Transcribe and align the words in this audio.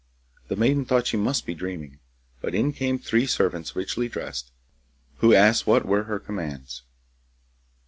The 0.47 0.55
maiden 0.55 0.83
thought 0.83 1.05
she 1.05 1.15
must 1.15 1.45
be 1.45 1.53
dreaming, 1.53 1.99
but 2.41 2.55
in 2.55 2.73
came 2.73 2.97
three 2.97 3.27
servants 3.27 3.75
richly 3.75 4.09
dressed, 4.09 4.49
who 5.17 5.35
asked 5.35 5.67
what 5.67 5.85
were 5.85 6.05
her 6.05 6.17
commands. 6.17 6.81